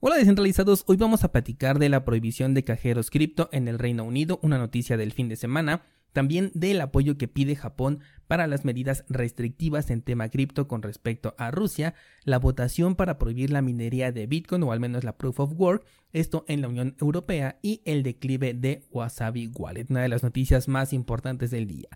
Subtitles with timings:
[0.00, 4.04] Hola descentralizados, hoy vamos a platicar de la prohibición de cajeros cripto en el Reino
[4.04, 5.82] Unido, una noticia del fin de semana,
[6.12, 7.98] también del apoyo que pide Japón
[8.28, 13.50] para las medidas restrictivas en tema cripto con respecto a Rusia, la votación para prohibir
[13.50, 16.94] la minería de Bitcoin o al menos la Proof of Work, esto en la Unión
[17.00, 21.88] Europea y el declive de Wasabi Wallet, una de las noticias más importantes del día.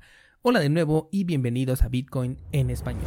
[0.42, 3.06] Hola de nuevo y bienvenidos a Bitcoin en español.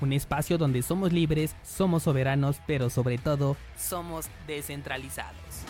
[0.00, 5.64] un espacio donde somos libres, somos soberanos, pero sobre todo somos descentralizados.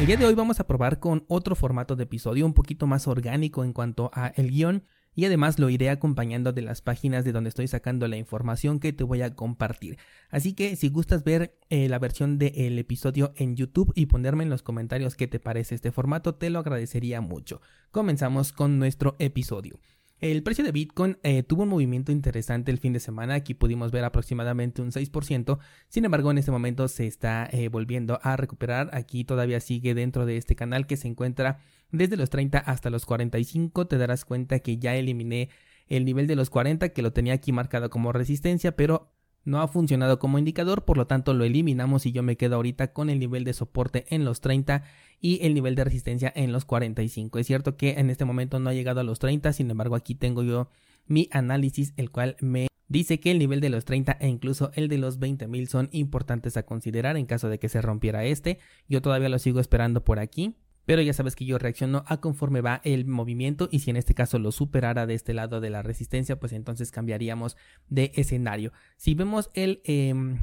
[0.00, 3.06] El día de hoy vamos a probar con otro formato de episodio un poquito más
[3.06, 7.32] orgánico en cuanto a el guion y además lo iré acompañando de las páginas de
[7.32, 9.98] donde estoy sacando la información que te voy a compartir.
[10.30, 14.50] Así que si gustas ver eh, la versión del episodio en YouTube y ponerme en
[14.50, 17.60] los comentarios qué te parece este formato, te lo agradecería mucho.
[17.90, 19.78] Comenzamos con nuestro episodio.
[20.22, 23.90] El precio de Bitcoin eh, tuvo un movimiento interesante el fin de semana, aquí pudimos
[23.90, 28.88] ver aproximadamente un 6%, sin embargo en este momento se está eh, volviendo a recuperar,
[28.92, 31.58] aquí todavía sigue dentro de este canal que se encuentra
[31.90, 35.48] desde los 30 hasta los 45, te darás cuenta que ya eliminé
[35.88, 39.10] el nivel de los 40 que lo tenía aquí marcado como resistencia, pero
[39.44, 42.92] no ha funcionado como indicador, por lo tanto lo eliminamos y yo me quedo ahorita
[42.92, 44.84] con el nivel de soporte en los 30
[45.20, 47.38] y el nivel de resistencia en los 45.
[47.38, 50.14] Es cierto que en este momento no ha llegado a los 30, sin embargo aquí
[50.14, 50.68] tengo yo
[51.06, 54.88] mi análisis, el cual me dice que el nivel de los 30 e incluso el
[54.88, 58.58] de los 20.000 son importantes a considerar en caso de que se rompiera este.
[58.88, 60.56] Yo todavía lo sigo esperando por aquí.
[60.84, 64.14] Pero ya sabes que yo reacciono a conforme va el movimiento y si en este
[64.14, 67.56] caso lo superara de este lado de la resistencia, pues entonces cambiaríamos
[67.88, 68.72] de escenario.
[68.96, 69.80] Si vemos el...
[69.84, 70.38] Em,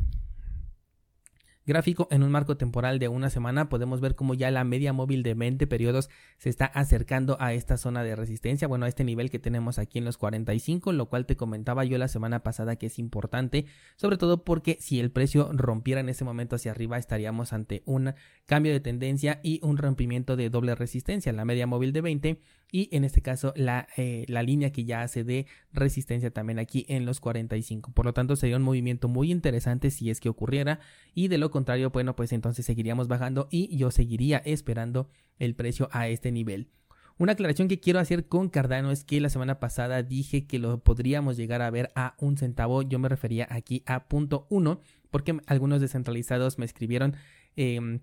[1.70, 5.24] gráfico en un marco temporal de una semana podemos ver como ya la media móvil
[5.24, 9.30] de 20 periodos se está acercando a esta zona de resistencia, bueno, a este nivel
[9.30, 12.88] que tenemos aquí en los 45, lo cual te comentaba yo la semana pasada que
[12.88, 13.66] es importante,
[13.96, 18.14] sobre todo porque si el precio rompiera en ese momento hacia arriba estaríamos ante un
[18.46, 22.42] cambio de tendencia y un rompimiento de doble resistencia, la media móvil de 20
[22.72, 26.86] y en este caso la, eh, la línea que ya hace de resistencia también aquí
[26.88, 27.92] en los 45.
[27.92, 30.80] Por lo tanto sería un movimiento muy interesante si es que ocurriera
[31.14, 35.90] y de lo contrario, bueno, pues entonces seguiríamos bajando y yo seguiría esperando el precio
[35.92, 36.70] a este nivel.
[37.18, 40.82] Una aclaración que quiero hacer con Cardano es que la semana pasada dije que lo
[40.82, 42.82] podríamos llegar a ver a un centavo.
[42.82, 44.80] Yo me refería aquí a punto uno
[45.12, 47.16] porque algunos descentralizados me escribieron
[47.58, 48.00] eh,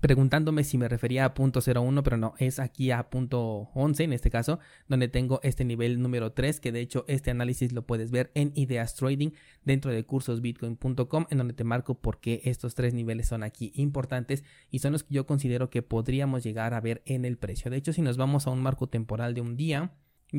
[0.00, 4.12] preguntándome si me refería a punto 01, pero no, es aquí a punto 11 en
[4.12, 8.10] este caso, donde tengo este nivel número 3, que de hecho este análisis lo puedes
[8.10, 9.30] ver en Ideas Trading
[9.64, 14.44] dentro de cursosbitcoin.com, en donde te marco por qué estos tres niveles son aquí importantes
[14.70, 17.70] y son los que yo considero que podríamos llegar a ver en el precio.
[17.70, 19.92] De hecho, si nos vamos a un marco temporal de un día,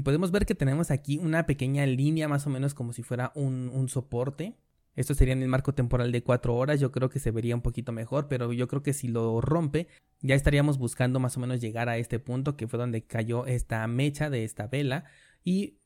[0.04, 3.70] podemos ver que tenemos aquí una pequeña línea más o menos como si fuera un,
[3.74, 4.56] un soporte
[5.00, 7.62] esto sería en el marco temporal de 4 horas, yo creo que se vería un
[7.62, 9.88] poquito mejor, pero yo creo que si lo rompe,
[10.20, 13.88] ya estaríamos buscando más o menos llegar a este punto que fue donde cayó esta
[13.88, 15.06] mecha de esta vela
[15.42, 15.78] y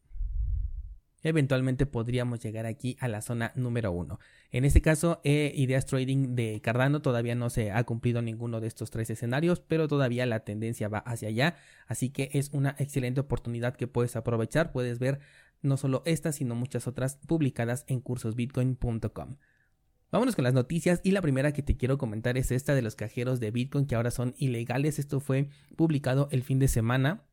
[1.21, 4.19] eventualmente podríamos llegar aquí a la zona número 1.
[4.49, 8.67] En este caso, eh, Ideas Trading de Cardano todavía no se ha cumplido ninguno de
[8.67, 13.21] estos tres escenarios, pero todavía la tendencia va hacia allá, así que es una excelente
[13.21, 15.19] oportunidad que puedes aprovechar, puedes ver
[15.63, 19.37] no solo estas, sino muchas otras publicadas en cursosbitcoin.com.
[20.11, 22.95] Vámonos con las noticias y la primera que te quiero comentar es esta de los
[22.95, 24.99] cajeros de Bitcoin que ahora son ilegales.
[24.99, 27.25] Esto fue publicado el fin de semana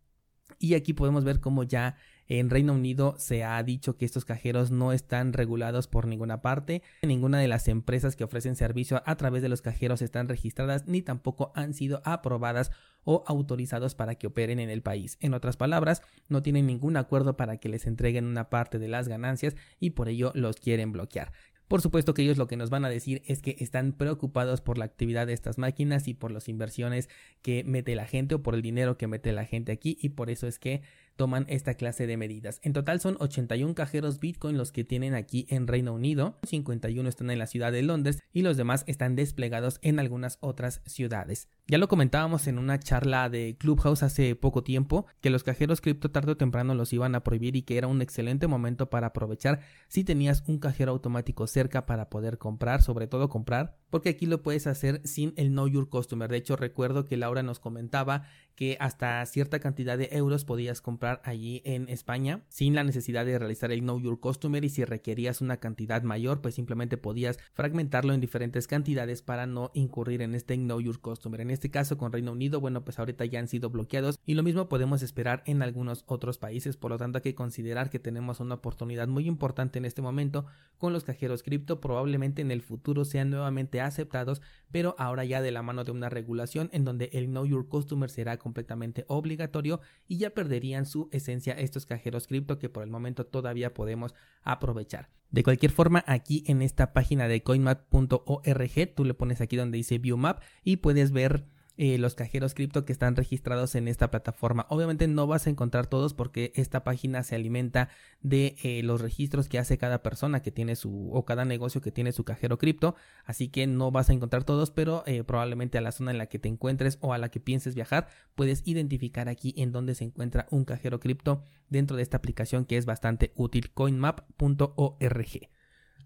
[0.58, 1.96] y aquí podemos ver cómo ya
[2.38, 6.80] en Reino Unido se ha dicho que estos cajeros no están regulados por ninguna parte.
[7.02, 11.02] Ninguna de las empresas que ofrecen servicio a través de los cajeros están registradas ni
[11.02, 12.70] tampoco han sido aprobadas
[13.02, 15.18] o autorizados para que operen en el país.
[15.20, 19.08] En otras palabras, no tienen ningún acuerdo para que les entreguen una parte de las
[19.08, 21.32] ganancias y por ello los quieren bloquear.
[21.70, 24.76] Por supuesto que ellos lo que nos van a decir es que están preocupados por
[24.76, 27.08] la actividad de estas máquinas y por las inversiones
[27.42, 30.30] que mete la gente o por el dinero que mete la gente aquí y por
[30.30, 30.82] eso es que
[31.20, 32.60] toman esta clase de medidas.
[32.62, 37.30] En total son 81 cajeros Bitcoin los que tienen aquí en Reino Unido, 51 están
[37.30, 41.50] en la ciudad de Londres y los demás están desplegados en algunas otras ciudades.
[41.66, 46.10] Ya lo comentábamos en una charla de Clubhouse hace poco tiempo, que los cajeros cripto
[46.10, 49.60] tarde o temprano los iban a prohibir y que era un excelente momento para aprovechar
[49.88, 54.42] si tenías un cajero automático cerca para poder comprar, sobre todo comprar, porque aquí lo
[54.42, 56.30] puedes hacer sin el Know Your Customer.
[56.30, 58.24] De hecho, recuerdo que Laura nos comentaba
[58.60, 63.38] que hasta cierta cantidad de euros podías comprar allí en España sin la necesidad de
[63.38, 68.12] realizar el Know Your Customer y si requerías una cantidad mayor pues simplemente podías fragmentarlo
[68.12, 71.40] en diferentes cantidades para no incurrir en este Know Your Customer.
[71.40, 74.42] En este caso con Reino Unido bueno pues ahorita ya han sido bloqueados y lo
[74.42, 78.40] mismo podemos esperar en algunos otros países por lo tanto hay que considerar que tenemos
[78.40, 80.44] una oportunidad muy importante en este momento
[80.76, 85.50] con los cajeros cripto probablemente en el futuro sean nuevamente aceptados pero ahora ya de
[85.50, 90.18] la mano de una regulación en donde el Know Your Customer será completamente obligatorio y
[90.18, 94.12] ya perderían su esencia estos cajeros cripto que por el momento todavía podemos
[94.42, 95.08] aprovechar.
[95.30, 99.98] De cualquier forma, aquí en esta página de coinmap.org, tú le pones aquí donde dice
[99.98, 101.44] View Map y puedes ver
[101.82, 104.66] eh, los cajeros cripto que están registrados en esta plataforma.
[104.68, 107.88] Obviamente no vas a encontrar todos porque esta página se alimenta
[108.20, 111.90] de eh, los registros que hace cada persona que tiene su o cada negocio que
[111.90, 112.96] tiene su cajero cripto.
[113.24, 116.26] Así que no vas a encontrar todos, pero eh, probablemente a la zona en la
[116.26, 120.04] que te encuentres o a la que pienses viajar, puedes identificar aquí en donde se
[120.04, 125.48] encuentra un cajero cripto dentro de esta aplicación que es bastante útil, coinmap.org.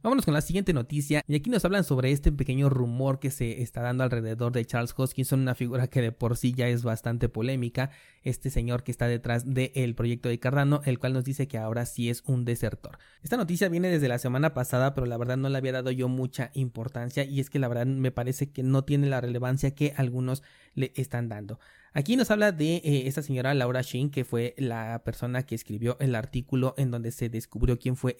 [0.05, 3.62] Vámonos con la siguiente noticia y aquí nos hablan sobre este pequeño rumor que se
[3.62, 7.31] está dando alrededor de Charles Hoskinson, una figura que de por sí ya es bastante
[7.31, 7.89] polémica,
[8.23, 11.87] este señor que está detrás del proyecto de Cardano, el cual nos dice que ahora
[11.87, 12.99] sí es un desertor.
[13.23, 16.07] Esta noticia viene desde la semana pasada, pero la verdad no le había dado yo
[16.07, 19.95] mucha importancia y es que la verdad me parece que no tiene la relevancia que
[19.97, 20.43] algunos
[20.75, 21.59] le están dando.
[21.96, 25.96] Aquí nos habla de eh, esta señora Laura Shin, que fue la persona que escribió
[26.00, 28.17] el artículo en donde se descubrió quién fue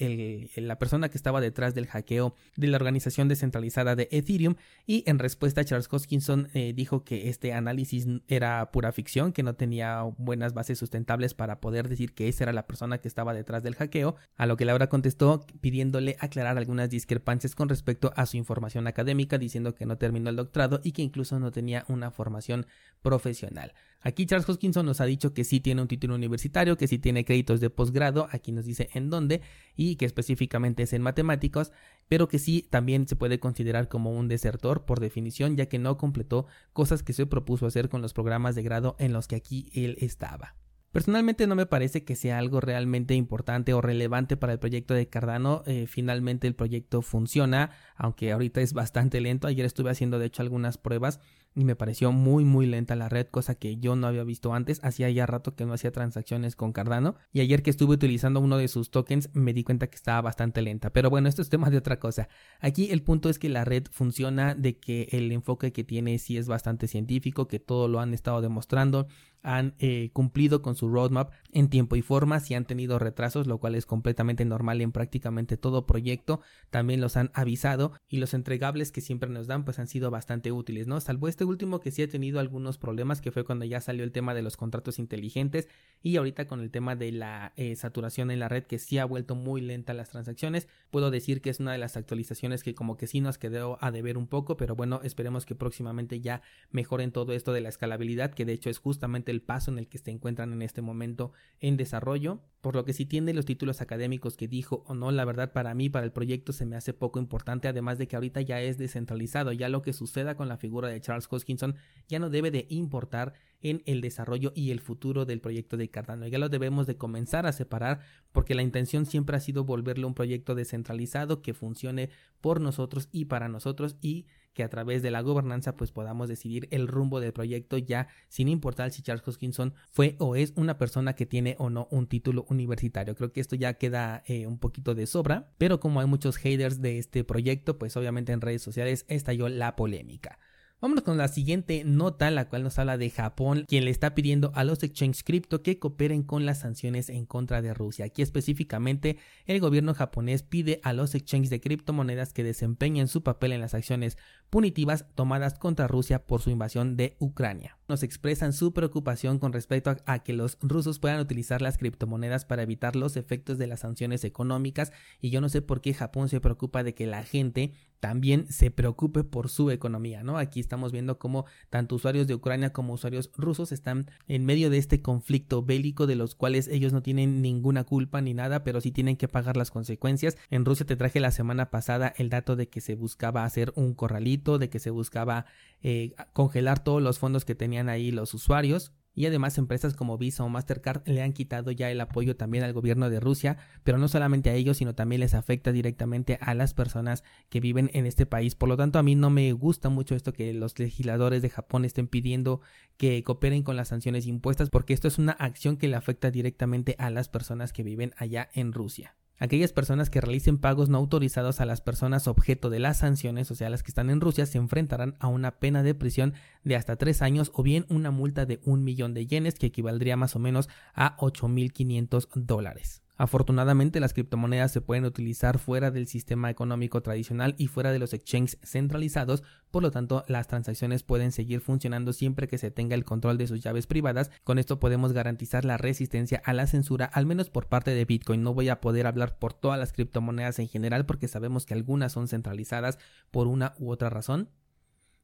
[0.55, 4.55] la persona que estaba detrás del hackeo de la organización descentralizada de Ethereum.
[4.87, 9.57] Y en respuesta, Charles Hoskinson eh, dijo que este análisis era pura ficción, que no
[9.57, 13.65] tenía buenas bases sustentables para poder decir que esa era la persona que estaba detrás
[13.65, 14.15] del hackeo.
[14.37, 19.37] A lo que Laura contestó pidiéndole aclarar algunas discrepancias con respecto a su información académica,
[19.37, 22.67] diciendo que no terminó el doctorado y que incluso no tenía una formación
[23.03, 23.64] profesional.
[24.05, 27.25] Aquí Charles Hoskinson nos ha dicho que sí tiene un título universitario, que sí tiene
[27.25, 29.41] créditos de posgrado, aquí nos dice en dónde
[29.77, 31.73] y que específicamente es en matemáticos,
[32.07, 35.97] pero que sí también se puede considerar como un desertor por definición, ya que no
[35.97, 39.71] completó cosas que se propuso hacer con los programas de grado en los que aquí
[39.73, 40.55] él estaba.
[40.95, 45.09] Personalmente no me parece que sea algo realmente importante o relevante para el proyecto de
[45.09, 45.65] Cardano.
[45.67, 49.49] Eh, finalmente el proyecto funciona, aunque ahorita es bastante lento.
[49.49, 51.19] Ayer estuve haciendo de hecho algunas pruebas
[51.55, 54.81] y me pareció muy muy lenta la red, cosa que yo no había visto antes.
[54.83, 58.57] Hacía ya rato que no hacía transacciones con Cardano y ayer que estuve utilizando uno
[58.57, 60.91] de sus tokens me di cuenta que estaba bastante lenta.
[60.91, 62.29] Pero bueno, esto es tema de otra cosa.
[62.61, 66.37] Aquí el punto es que la red funciona, de que el enfoque que tiene sí
[66.37, 69.07] es bastante científico, que todo lo han estado demostrando
[69.45, 73.59] han eh, cumplido con su roadmap en tiempo y forma, si han tenido retrasos, lo
[73.59, 78.91] cual es completamente normal en prácticamente todo proyecto, también los han avisado y los entregables
[78.91, 81.01] que siempre nos dan pues han sido bastante útiles, ¿no?
[81.01, 84.13] Salvo este último que sí ha tenido algunos problemas, que fue cuando ya salió el
[84.13, 85.69] tema de los contratos inteligentes
[86.03, 89.05] y ahorita con el tema de la eh, saturación en la red que sí ha
[89.05, 92.97] vuelto muy lenta las transacciones, puedo decir que es una de las actualizaciones que como
[92.97, 97.13] que sí nos quedó a deber un poco, pero bueno, esperemos que próximamente ya mejoren
[97.13, 99.99] todo esto de la escalabilidad, que de hecho es justamente el paso en el que
[99.99, 104.37] se encuentran en este momento en desarrollo, por lo que si tiene los títulos académicos
[104.37, 107.19] que dijo o no, la verdad para mí, para el proyecto se me hace poco
[107.19, 110.89] importante, además de que ahorita ya es descentralizado, ya lo que suceda con la figura
[110.89, 111.77] de Charles Hoskinson
[112.09, 116.29] ya no debe de importar en el desarrollo y el futuro del proyecto de Cardano.
[116.29, 120.15] Ya lo debemos de comenzar a separar porque la intención siempre ha sido volverlo un
[120.15, 125.21] proyecto descentralizado que funcione por nosotros y para nosotros y que a través de la
[125.21, 130.15] gobernanza pues podamos decidir el rumbo del proyecto ya sin importar si Charles Hoskinson fue
[130.19, 133.15] o es una persona que tiene o no un título universitario.
[133.17, 136.81] Creo que esto ya queda eh, un poquito de sobra, pero como hay muchos haters
[136.81, 140.39] de este proyecto pues obviamente en redes sociales estalló la polémica.
[140.85, 144.53] Vámonos con la siguiente nota, la cual nos habla de Japón, quien le está pidiendo
[144.55, 148.05] a los exchanges cripto que cooperen con las sanciones en contra de Rusia.
[148.05, 153.53] Aquí específicamente, el gobierno japonés pide a los exchanges de criptomonedas que desempeñen su papel
[153.53, 154.19] en las acciones
[154.55, 157.77] punitivas tomadas contra Rusia por su invasión de Ucrania.
[157.89, 162.63] Nos expresan su preocupación con respecto a, que los rusos puedan utilizar las criptomonedas para
[162.63, 166.41] evitar los efectos de las sanciones económicas y yo no sé por qué Japón se
[166.41, 167.73] preocupa de que la gente
[168.05, 170.37] también se preocupe por su economía, ¿no?
[170.37, 174.77] Aquí estamos viendo cómo tanto usuarios de Ucrania como usuarios rusos están en medio de
[174.77, 178.91] este conflicto bélico de los cuales ellos no tienen ninguna culpa ni nada, pero sí
[178.93, 180.37] tienen que pagar las consecuencias.
[180.51, 183.95] En Rusia te traje la semana pasada el dato de que se buscaba hacer un
[183.95, 185.47] corralito, de que se buscaba
[185.83, 190.43] eh, congelar todos los fondos que tenían ahí los usuarios y además empresas como Visa
[190.43, 194.09] o Mastercard le han quitado ya el apoyo también al gobierno de Rusia, pero no
[194.09, 198.27] solamente a ellos, sino también les afecta directamente a las personas que viven en este
[198.27, 198.55] país.
[198.55, 201.85] Por lo tanto, a mí no me gusta mucho esto que los legisladores de Japón
[201.85, 202.61] estén pidiendo
[202.97, 206.97] que cooperen con las sanciones impuestas, porque esto es una acción que le afecta directamente
[206.99, 209.15] a las personas que viven allá en Rusia.
[209.39, 213.55] Aquellas personas que realicen pagos no autorizados a las personas objeto de las sanciones, o
[213.55, 216.97] sea, las que están en Rusia, se enfrentarán a una pena de prisión de hasta
[216.97, 220.39] tres años o bien una multa de un millón de yenes, que equivaldría más o
[220.39, 223.04] menos a 8.500 dólares.
[223.17, 228.13] Afortunadamente las criptomonedas se pueden utilizar fuera del sistema económico tradicional y fuera de los
[228.13, 233.05] exchanges centralizados, por lo tanto las transacciones pueden seguir funcionando siempre que se tenga el
[233.05, 234.33] control de sus llaves privadas.
[234.43, 238.43] Con esto podemos garantizar la resistencia a la censura, al menos por parte de Bitcoin.
[238.43, 242.11] No voy a poder hablar por todas las criptomonedas en general porque sabemos que algunas
[242.11, 242.99] son centralizadas
[243.31, 244.49] por una u otra razón.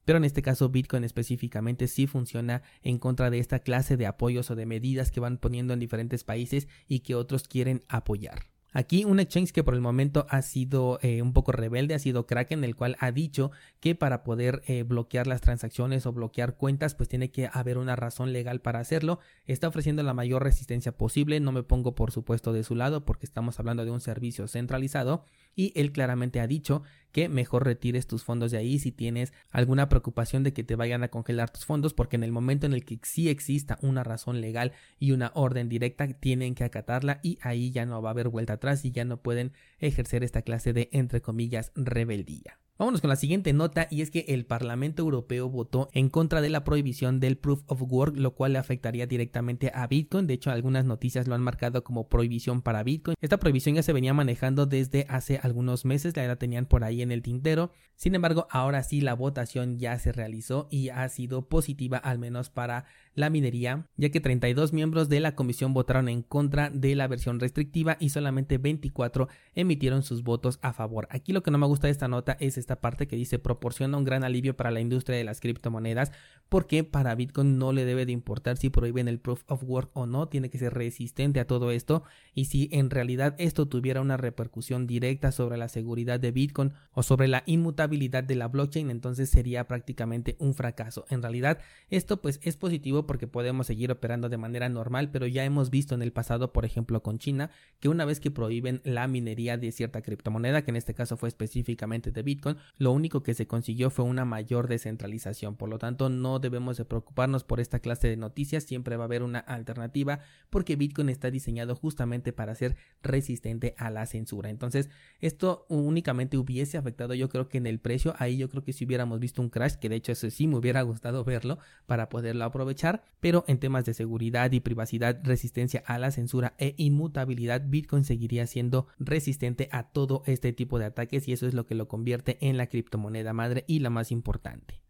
[0.05, 4.51] Pero en este caso Bitcoin específicamente sí funciona en contra de esta clase de apoyos
[4.51, 8.51] o de medidas que van poniendo en diferentes países y que otros quieren apoyar.
[8.73, 12.25] Aquí un exchange que por el momento ha sido eh, un poco rebelde ha sido
[12.25, 16.95] Kraken, el cual ha dicho que para poder eh, bloquear las transacciones o bloquear cuentas
[16.95, 19.19] pues tiene que haber una razón legal para hacerlo.
[19.45, 23.25] Está ofreciendo la mayor resistencia posible, no me pongo por supuesto de su lado porque
[23.25, 28.23] estamos hablando de un servicio centralizado y él claramente ha dicho que mejor retires tus
[28.23, 31.93] fondos de ahí si tienes alguna preocupación de que te vayan a congelar tus fondos
[31.93, 35.69] porque en el momento en el que sí exista una razón legal y una orden
[35.69, 39.05] directa tienen que acatarla y ahí ya no va a haber vuelta atrás y ya
[39.05, 42.57] no pueden ejercer esta clase de entre comillas rebeldía.
[42.81, 46.49] Vámonos con la siguiente nota y es que el Parlamento Europeo votó en contra de
[46.49, 50.25] la prohibición del Proof of Work, lo cual le afectaría directamente a Bitcoin.
[50.25, 53.15] De hecho, algunas noticias lo han marcado como prohibición para Bitcoin.
[53.21, 57.11] Esta prohibición ya se venía manejando desde hace algunos meses, la tenían por ahí en
[57.11, 57.69] el tintero.
[57.95, 62.49] Sin embargo, ahora sí la votación ya se realizó y ha sido positiva al menos
[62.49, 67.07] para la minería, ya que 32 miembros de la comisión votaron en contra de la
[67.07, 71.07] versión restrictiva y solamente 24 emitieron sus votos a favor.
[71.11, 73.97] Aquí lo que no me gusta de esta nota es esta parte que dice proporciona
[73.97, 76.11] un gran alivio para la industria de las criptomonedas
[76.47, 80.05] porque para Bitcoin no le debe de importar si prohíben el proof of work o
[80.05, 84.17] no, tiene que ser resistente a todo esto y si en realidad esto tuviera una
[84.17, 89.29] repercusión directa sobre la seguridad de Bitcoin o sobre la inmutabilidad de la blockchain, entonces
[89.29, 91.05] sería prácticamente un fracaso.
[91.09, 91.59] En realidad
[91.89, 95.95] esto pues es positivo porque podemos seguir operando de manera normal, pero ya hemos visto
[95.95, 97.49] en el pasado, por ejemplo con China,
[97.79, 101.29] que una vez que prohíben la minería de cierta criptomoneda, que en este caso fue
[101.29, 105.55] específicamente de Bitcoin, lo único que se consiguió fue una mayor descentralización.
[105.55, 109.05] Por lo tanto, no debemos de preocuparnos por esta clase de noticias, siempre va a
[109.05, 114.49] haber una alternativa porque Bitcoin está diseñado justamente para ser resistente a la censura.
[114.49, 114.89] Entonces,
[115.19, 118.85] esto únicamente hubiese afectado yo creo que en el precio, ahí yo creo que si
[118.85, 122.45] hubiéramos visto un crash, que de hecho eso sí me hubiera gustado verlo para poderlo
[122.45, 128.03] aprovechar, pero en temas de seguridad y privacidad, resistencia a la censura e inmutabilidad, Bitcoin
[128.03, 131.87] seguiría siendo resistente a todo este tipo de ataques y eso es lo que lo
[131.87, 134.81] convierte en la criptomoneda madre y la más importante.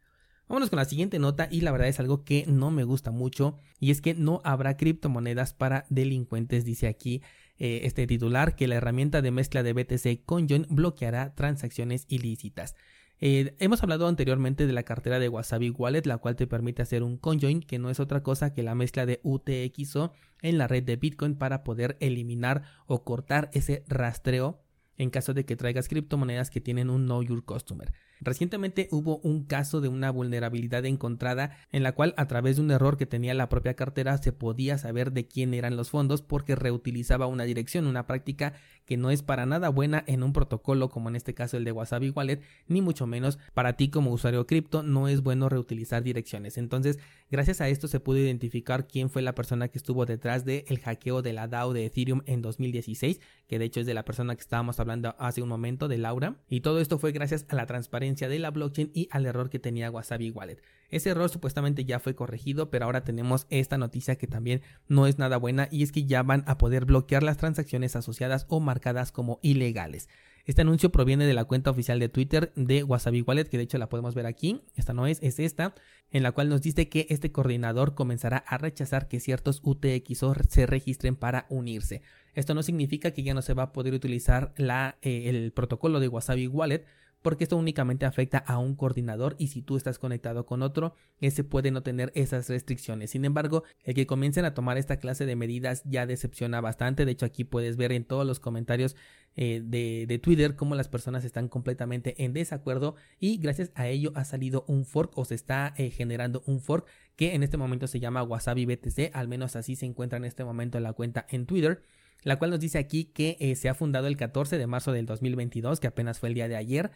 [0.48, 3.58] Vámonos con la siguiente nota y la verdad es algo que no me gusta mucho
[3.79, 7.22] y es que no habrá criptomonedas para delincuentes, dice aquí
[7.58, 12.75] eh, este titular que la herramienta de mezcla de BTC Coinjoin bloqueará transacciones ilícitas.
[13.24, 17.03] Eh, hemos hablado anteriormente de la cartera de Wasabi Wallet, la cual te permite hacer
[17.03, 20.84] un conjoin, que no es otra cosa que la mezcla de UTXO en la red
[20.84, 24.60] de Bitcoin para poder eliminar o cortar ese rastreo
[25.01, 27.91] en caso de que traigas criptomonedas que tienen un Know Your Customer.
[28.21, 32.69] Recientemente hubo un caso de una vulnerabilidad encontrada en la cual a través de un
[32.69, 36.55] error que tenía la propia cartera se podía saber de quién eran los fondos porque
[36.55, 38.53] reutilizaba una dirección, una práctica
[38.85, 41.71] que no es para nada buena en un protocolo como en este caso el de
[41.71, 46.59] Wasabi Wallet, ni mucho menos para ti como usuario cripto no es bueno reutilizar direcciones.
[46.59, 46.99] Entonces,
[47.31, 50.79] gracias a esto se pudo identificar quién fue la persona que estuvo detrás del el
[50.79, 54.35] hackeo de la DAO de Ethereum en 2016, que de hecho es de la persona
[54.35, 57.65] que estábamos hablando hace un momento, de Laura, y todo esto fue gracias a la
[57.65, 60.62] transparencia de la blockchain y al error que tenía Wasabi Wallet.
[60.89, 65.18] Ese error supuestamente ya fue corregido, pero ahora tenemos esta noticia que también no es
[65.18, 69.12] nada buena y es que ya van a poder bloquear las transacciones asociadas o marcadas
[69.12, 70.10] como ilegales.
[70.46, 73.77] Este anuncio proviene de la cuenta oficial de Twitter de Wasabi Wallet, que de hecho
[73.77, 74.62] la podemos ver aquí.
[74.75, 75.75] Esta no es, es esta,
[76.10, 80.65] en la cual nos dice que este coordinador comenzará a rechazar que ciertos UTXO se
[80.65, 82.01] registren para unirse.
[82.34, 86.08] Esto no significa que ya no se va a poder utilizar eh, el protocolo de
[86.08, 86.86] Wasabi Wallet,
[87.21, 91.43] porque esto únicamente afecta a un coordinador y si tú estás conectado con otro, ese
[91.43, 93.11] puede no tener esas restricciones.
[93.11, 97.05] Sin embargo, el que comiencen a tomar esta clase de medidas ya decepciona bastante.
[97.05, 98.95] De hecho, aquí puedes ver en todos los comentarios
[99.35, 104.25] eh, de, Twitter cómo las personas están completamente en desacuerdo y gracias a ello ha
[104.25, 106.85] salido un fork o se está eh, generando un fork
[107.15, 110.43] que en este momento se llama Wasabi BTC, al menos así se encuentra en este
[110.43, 111.81] momento en la cuenta en Twitter
[112.23, 115.05] la cual nos dice aquí que eh, se ha fundado el 14 de marzo del
[115.05, 116.91] 2022, que apenas fue el día de ayer,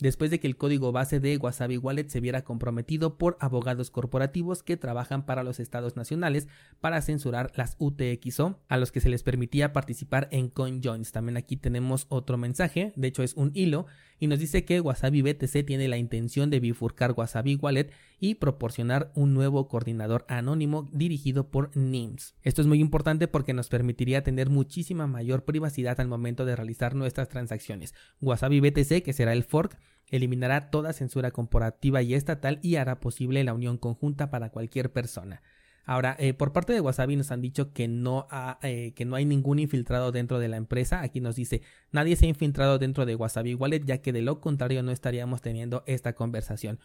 [0.00, 4.62] después de que el código base de Wasabi Wallet se viera comprometido por abogados corporativos
[4.62, 6.48] que trabajan para los estados nacionales
[6.80, 11.12] para censurar las UTXO a los que se les permitía participar en CoinJoins.
[11.12, 13.86] También aquí tenemos otro mensaje, de hecho es un hilo,
[14.18, 17.90] y nos dice que Wasabi BTC tiene la intención de bifurcar Wasabi Wallet
[18.20, 22.34] y proporcionar un nuevo coordinador anónimo dirigido por NIMS.
[22.42, 26.94] Esto es muy importante porque nos permitiría tener muchísima mayor privacidad al momento de realizar
[26.94, 27.94] nuestras transacciones.
[28.20, 29.78] Wasabi BTC, que será el fork,
[30.08, 35.42] eliminará toda censura corporativa y estatal y hará posible la unión conjunta para cualquier persona.
[35.84, 38.28] Ahora, eh, por parte de Wasabi nos han dicho que no,
[38.62, 41.00] eh, que no hay ningún infiltrado dentro de la empresa.
[41.00, 44.40] Aquí nos dice, nadie se ha infiltrado dentro de Wasabi Wallet, ya que de lo
[44.40, 46.78] contrario no estaríamos teniendo esta conversación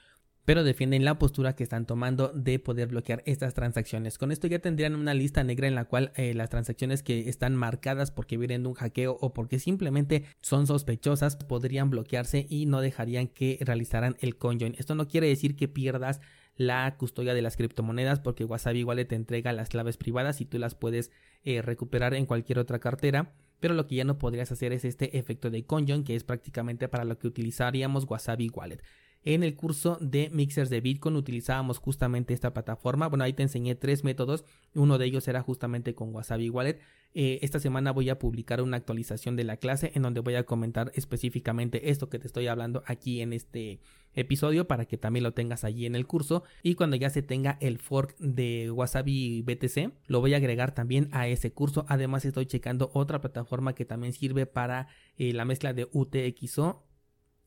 [0.45, 4.17] pero defienden la postura que están tomando de poder bloquear estas transacciones.
[4.17, 7.55] Con esto ya tendrían una lista negra en la cual eh, las transacciones que están
[7.55, 12.81] marcadas porque vienen de un hackeo o porque simplemente son sospechosas podrían bloquearse y no
[12.81, 14.75] dejarían que realizaran el conjoin.
[14.77, 16.21] Esto no quiere decir que pierdas
[16.55, 20.57] la custodia de las criptomonedas porque Wasabi igual te entrega las claves privadas y tú
[20.57, 21.11] las puedes
[21.43, 25.17] eh, recuperar en cualquier otra cartera pero lo que ya no podrías hacer es este
[25.17, 28.81] efecto de conjoin que es prácticamente para lo que utilizaríamos Wasabi Wallet.
[29.27, 33.08] En el curso de mixers de Bitcoin utilizábamos justamente esta plataforma.
[33.08, 34.46] Bueno, ahí te enseñé tres métodos.
[34.75, 36.79] Uno de ellos era justamente con Wasabi Wallet.
[37.15, 40.46] Eh, esta semana voy a publicar una actualización de la clase en donde voy a
[40.46, 43.79] comentar específicamente esto que te estoy hablando aquí en este
[44.13, 46.44] episodio para que también lo tengas allí en el curso.
[46.62, 51.10] Y cuando ya se tenga el fork de Wasabi BTC, lo voy a agregar también
[51.13, 51.88] a ese curso.
[51.89, 56.84] Además estoy checando otra plataforma que también sirve para eh, la mezcla de UTXO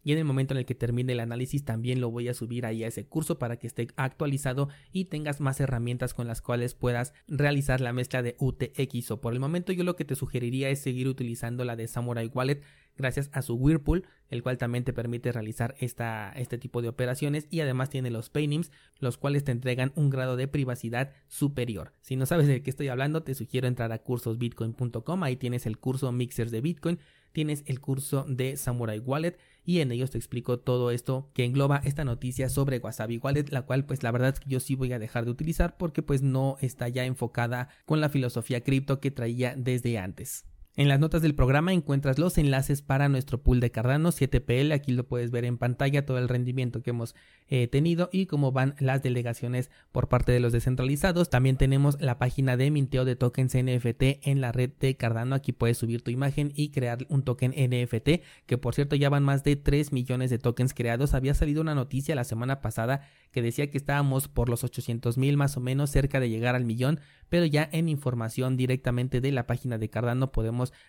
[0.02, 2.66] y en el momento en el que termine el análisis también lo voy a subir
[2.66, 6.74] ahí a ese curso para que esté actualizado y tengas más herramientas con las cuales
[6.74, 10.70] puedas realizar la mezcla de UTX o por el momento yo lo que te sugeriría
[10.70, 12.62] es seguir utilizando la de Samurai Wallet
[12.98, 17.46] gracias a su Whirlpool, el cual también te permite realizar esta, este tipo de operaciones
[17.48, 21.94] y además tiene los paynims, los cuales te entregan un grado de privacidad superior.
[22.02, 25.78] Si no sabes de qué estoy hablando, te sugiero entrar a cursosbitcoin.com, ahí tienes el
[25.78, 26.98] curso Mixers de Bitcoin,
[27.32, 31.83] tienes el curso de Samurai Wallet y en ellos te explico todo esto que engloba
[31.85, 34.94] esta noticia sobre Wasabi Wallet, la cual pues la verdad es que yo sí voy
[34.94, 39.11] a dejar de utilizar porque pues no está ya enfocada con la filosofía cripto que
[39.11, 40.46] traía desde antes.
[40.78, 44.72] En las notas del programa encuentras los enlaces para nuestro pool de Cardano 7PL.
[44.72, 47.16] Aquí lo puedes ver en pantalla todo el rendimiento que hemos
[47.48, 51.30] eh, tenido y cómo van las delegaciones por parte de los descentralizados.
[51.30, 55.34] También tenemos la página de minteo de tokens NFT en la red de Cardano.
[55.34, 59.24] Aquí puedes subir tu imagen y crear un token NFT, que por cierto ya van
[59.24, 61.12] más de 3 millones de tokens creados.
[61.12, 63.00] Había salido una noticia la semana pasada
[63.32, 66.64] que decía que estábamos por los 800 mil más o menos cerca de llegar al
[66.64, 70.30] millón, pero ya en información directamente de la página de Cardano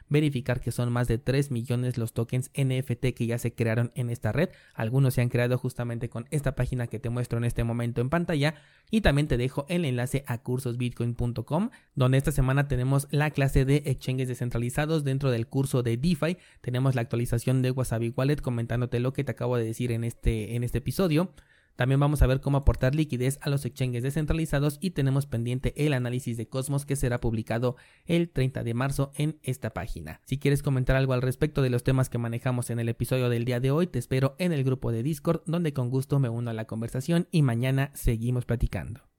[0.09, 4.09] verificar que son más de 3 millones los tokens NFT que ya se crearon en
[4.09, 4.49] esta red.
[4.73, 8.09] Algunos se han creado justamente con esta página que te muestro en este momento en
[8.09, 8.55] pantalla
[8.91, 13.83] y también te dejo el enlace a cursosbitcoin.com donde esta semana tenemos la clase de
[13.85, 16.37] exchanges descentralizados dentro del curso de DeFi.
[16.61, 20.55] Tenemos la actualización de Wasabi Wallet comentándote lo que te acabo de decir en este,
[20.55, 21.33] en este episodio.
[21.79, 25.93] También vamos a ver cómo aportar liquidez a los exchanges descentralizados y tenemos pendiente el
[25.93, 30.19] análisis de Cosmos que será publicado el 30 de marzo en esta página.
[30.25, 33.45] Si quieres comentar algo al respecto de los temas que manejamos en el episodio del
[33.45, 36.49] día de hoy, te espero en el grupo de Discord donde con gusto me uno
[36.49, 39.09] a la conversación y mañana seguimos platicando.